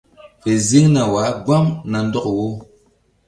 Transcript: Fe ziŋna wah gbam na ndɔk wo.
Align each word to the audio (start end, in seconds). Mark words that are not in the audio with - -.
Fe 0.41 0.51
ziŋna 0.69 1.01
wah 1.13 1.29
gbam 1.43 1.65
na 1.91 1.97
ndɔk 2.07 2.25
wo. 2.37 2.47